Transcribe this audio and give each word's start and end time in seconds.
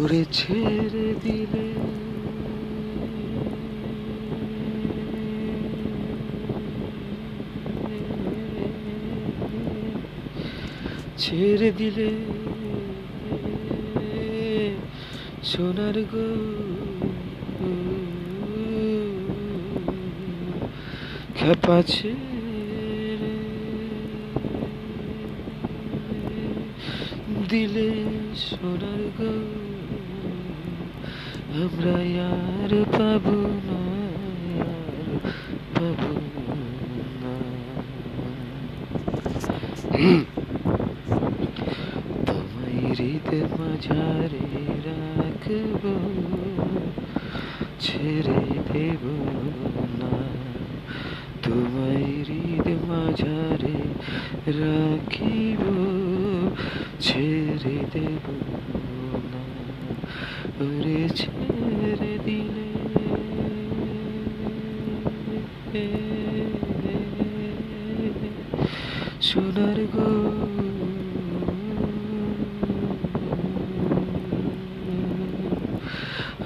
ওরে 0.00 0.22
ছেড়ে 0.32 1.06
দিলে। 1.24 1.66
ছেড়ে 11.18 11.70
দিলে। 11.78 12.10
সোনার 15.50 15.96
গো 16.12 16.28
খেপা 21.36 21.78
ছেড়ে 21.92 23.34
দিলে। 27.50 27.88
সোনার 28.46 29.02
গো 29.18 29.32
আমরা 31.60 31.96
আর 32.28 32.72
পাবো 32.96 33.38
না 33.68 33.80
পাবো 35.74 36.12
না। 36.42 37.34
তোমায় 42.26 42.80
হৃদ 42.98 43.28
মাঝারে 43.58 44.48
রাখব, 44.86 45.82
ছেড়ে 47.80 48.42
দেব 48.68 49.02
না। 50.00 50.14
তোমায় 51.44 52.12
হৃদ 52.28 52.66
মাঝারে 52.88 53.78
রাখিব, 54.60 55.62
ছেড়ে 57.00 57.76
দেব 57.92 58.24
ওরে 60.62 61.00
ছেড়ে 61.18 62.12
দিলে। 62.26 62.66
সোনার 69.28 69.78
গো 69.94 70.10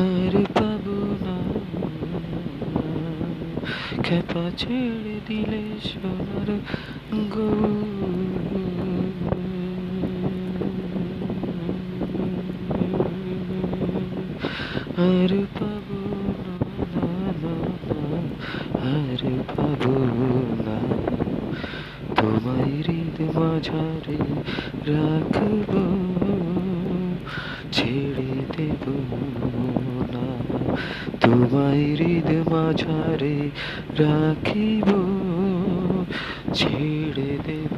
আর 0.00 0.34
পাবো 0.56 0.98
না। 1.24 1.36
খেপা 4.06 4.44
ছেড়ে 4.60 5.16
দিলে 5.28 5.62
সোনার 5.88 6.48
গো 7.34 7.50
আর 15.00 15.32
পাবো 15.54 16.00
না 16.36 16.54
না 17.42 17.54
না 17.88 18.00
আর 18.90 19.22
পাবো 19.48 19.96
না 20.66 20.78
তোমায় 22.16 22.74
হৃদ 22.78 23.18
মাঝারে 23.36 24.20
রাখব 24.88 25.72
ছেড়ে 27.72 28.32
দেব 28.54 28.84
না 30.12 30.26
তোমায় 31.20 31.86
হৃদ 31.98 32.30
মাঝারে 32.52 33.36
রাখিব 34.00 34.88
ছেড়ে 36.54 37.30
দেব 37.46 37.74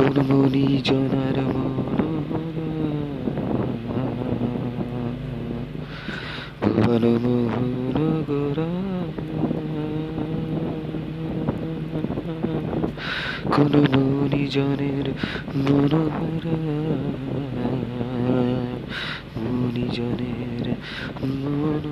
কোন 0.00 0.16
মনি 0.28 0.66
জনার 0.84 1.38
ভুবন 6.62 7.04
মোহন 7.22 7.96
গোরা 8.28 8.70
কোন 13.50 13.74
জনের 14.46 15.06
মনোহর 15.56 16.44
মুনি 19.36 19.86
জনের 19.92 20.66
মন 21.40 21.84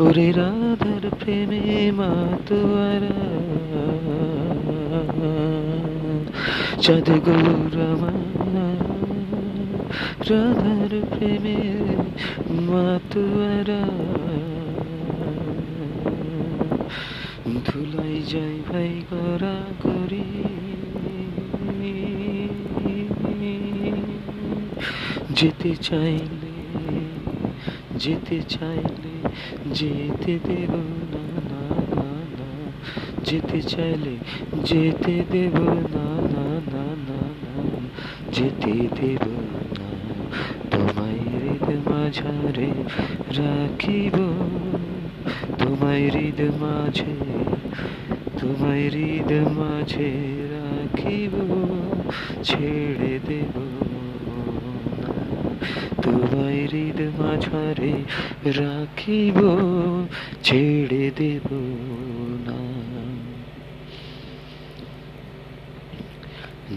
ওরে 0.00 0.28
রাধার 0.32 1.04
প্রেমে 1.18 1.62
মাতোয়ারা 1.90 3.18
চাঁদ 6.82 7.08
গৌরমা 7.26 8.12
রাধার 10.28 10.92
প্রেমে 11.10 11.58
মাতোয়ারা 12.66 13.82
ধুলাই 17.64 18.16
যাই 18.26 18.56
ভাই 18.68 18.92
করা 19.10 19.56
করি 19.82 20.26
যেতে 25.34 25.70
চাইলে 25.82 26.49
যেতে 28.00 28.40
চাইলে 28.48 29.14
যেতে 29.74 30.38
দেব 30.48 30.72
না 31.14 31.26
না 31.50 31.62
না 31.94 32.10
না। 32.38 32.50
যেতে 33.24 33.62
চাইলে 33.62 34.14
যেতে 34.64 35.22
দেব 35.30 35.56
না 35.94 36.08
না 36.34 36.46
না 36.72 36.84
না 37.08 37.20
না। 37.42 37.62
যেতে 38.32 38.72
দেব 38.72 39.24
না, 39.78 39.88
তোমায় 40.70 41.18
হৃদ 41.42 41.88
মাঝারে 41.88 42.70
রাখিব। 43.42 44.16
তোমায় 45.58 46.10
হৃদ 46.10 46.40
মাঝে, 46.40 47.16
তোমায় 48.40 48.88
হৃদ 48.88 49.32
মাঝে 49.32 50.10
রাখিব। 50.50 51.34
ছেড়ে 52.42 53.18
দেব 53.28 53.89
তোমায় 56.02 56.66
হৃদ 56.72 57.20
মাঝারে 57.20 57.92
রাখিব, 58.44 59.36
ছেড়ে 60.42 61.10
দেব 61.16 61.48
না। 62.46 62.80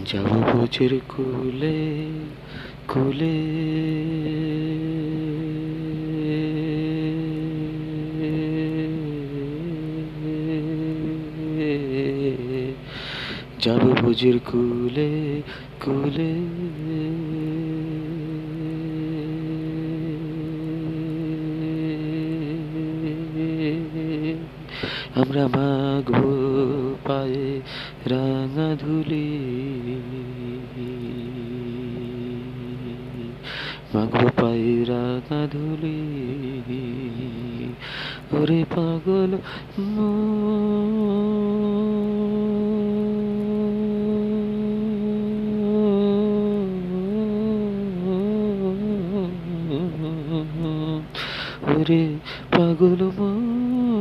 যাব 0.06 0.26
বুঝের 0.26 1.00
কুলে 1.08 2.06
কুলে। 2.88 3.34
যাব 13.60 13.82
বুঝের 14.00 14.38
কুলে 14.38 15.42
কুলে। 15.84 16.34
আমরা 25.14 25.48
মাগবো 25.48 26.30
পায়ে 27.04 27.60
রাঙা 28.06 28.76
ধুলি। 28.80 29.28
মাগবো 33.94 34.28
পায়ে 34.42 34.84
রাঙা 34.84 35.46
ধুলি। 35.52 36.00
ওরে 38.32 38.64
পাগল। 38.70 39.32
ওরে 51.76 52.18
পাগল 52.50 53.10
মন। 53.18 53.93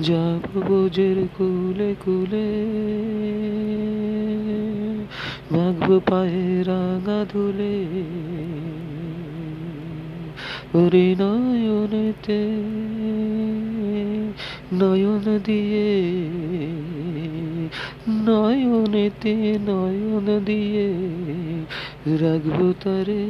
যাব 0.00 0.42
বোঝের 0.66 1.18
কুলে 1.36 1.90
কুলে 2.04 2.48
মাগব 5.52 5.88
পায়ে 6.06 6.46
রাঙা 6.62 7.20
ধুলে 7.24 7.76
ওরে 10.74 11.06
নয়নেতে 11.18 12.40
নয়ন 14.74 15.24
দিয়ে 15.44 15.90
নয়নেতে 18.24 19.34
নয়ন 19.66 20.26
দিয়ে 20.44 20.88
রাখব 22.22 22.58
তারে 22.82 23.24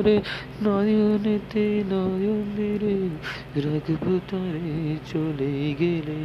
ওরে 0.00 0.20
নয়নেতে 0.62 1.84
নয়ন 1.90 2.56
দিয়ে 2.56 3.08
রাখব 3.60 4.20
তারে 4.30 4.96
চলে 5.06 5.74
গেলে 5.80 6.20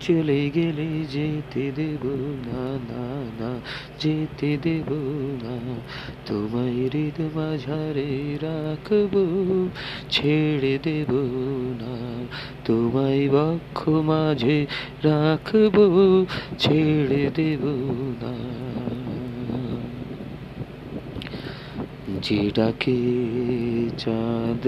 চলে 0.00 0.50
গেলে 0.54 0.88
যেতে 1.10 1.72
দেব 1.76 2.04
না 2.46 2.64
না 2.90 3.06
না, 3.40 3.60
যেতে 4.00 4.58
দেব 4.62 4.90
না। 5.42 5.56
তোমায় 6.26 6.88
হৃদ 6.94 7.36
মাঝারে 7.36 8.38
রাখব, 8.42 9.14
ছেড়ে 10.10 10.78
দেব 10.82 11.12
না। 11.80 11.94
তোমায় 12.64 13.28
বক্ষ 13.28 13.88
মাঝে 13.88 14.66
রাখব, 15.04 15.76
ছেড়ে 16.58 17.30
দেব 17.34 17.64
না। 18.22 19.05
যে 22.06 22.40
ডাকে 22.54 22.98
চাঁদ 23.98 24.64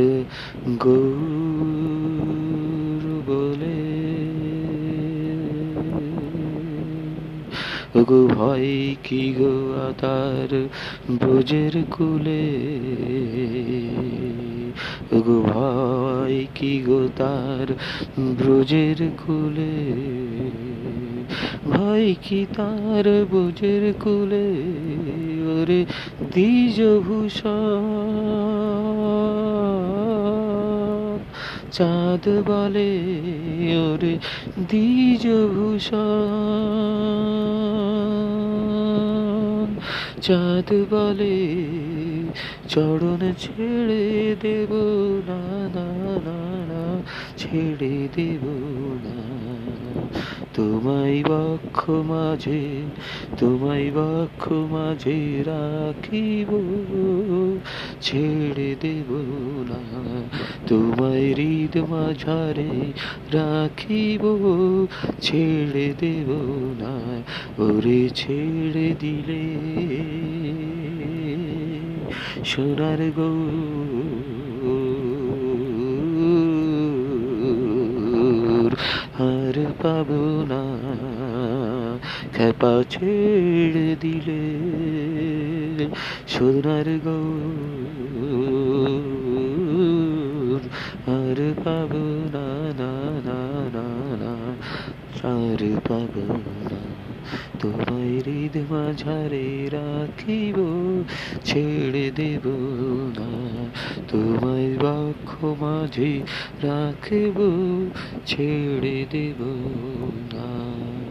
গৌর 0.78 1.98
বলে 3.26 3.78
গো 8.04 8.20
ভয় 8.28 8.70
কি 9.04 9.24
গো 9.32 9.56
তার 10.00 10.50
ব্রজের 11.10 11.74
কুলে 11.90 12.44
গো 15.26 15.36
ভয় 15.42 16.38
কি 16.54 16.74
গো 16.82 17.00
তার 17.16 17.66
ব্রজের 18.34 18.98
কুলে 19.18 19.74
ভাই 21.68 22.06
কি 22.22 22.40
তার 22.56 23.06
ব্রজের 23.30 23.84
কুলে 23.94 24.48
ওরে 25.48 25.80
দ্বিজ 26.32 26.78
ভূষণ 27.06 27.84
চাঁদ 31.72 32.24
বলে 32.46 32.90
ওরে 33.88 34.14
দ্বিজ 34.68 35.24
ভূষণ 35.54 36.18
চাঁদ 40.20 40.68
বলে 40.90 41.36
চরণ 42.68 43.20
ছেড়ে 43.38 44.36
দেব 44.42 44.72
না 45.28 45.42
না 45.74 45.86
না, 46.68 46.82
ছেড়ে 47.36 48.08
দেব 48.16 48.44
না। 49.04 49.67
তোমায় 50.58 51.22
বক্ষ 51.22 51.90
মাঝে, 51.90 52.82
তোমায় 53.38 53.90
বক্ষ 53.94 54.52
মাঝে 54.52 55.42
রাখিব, 55.46 56.50
ছেড়ে 58.00 58.76
দেব 58.80 59.10
না। 59.68 59.82
তোমায় 60.66 61.34
হৃদ 61.34 61.76
মাঝারে 61.76 62.92
রাখিব, 63.32 64.22
ছেড়ে 65.20 65.94
দেব 66.00 66.28
না। 66.80 66.94
ওরে 67.62 68.08
ছেড়ে 68.14 68.94
দিলে 69.00 69.44
সোনার 72.44 73.10
গৌ 73.16 73.97
পাব 79.82 80.08
না 80.48 80.62
খেপা 82.32 82.72
ছেড়ে 82.90 83.88
দিলে 84.00 84.42
সোনার 86.26 86.88
গো 87.04 87.20
আর 91.08 91.38
পাব 91.64 91.92
না 92.34 92.48
না 92.78 92.92
না 93.26 93.40
না 93.74 93.86
না 94.14 94.32
আর 95.24 95.60
পাবো 95.88 96.24
না 96.64 96.97
তোমায় 97.58 98.20
হৃদ 98.26 98.72
মাঝারে 98.72 99.68
রাখিব 99.72 100.56
ছেড়ে 101.44 102.10
দেব 102.10 102.44
না। 103.18 103.30
তোমায় 104.08 104.76
বাক্ষ 104.76 105.44
মাঝে 105.44 106.20
রাখিব 106.62 107.36
ছেড়ে 108.26 109.06
দেব 109.10 109.40
না। 110.32 111.07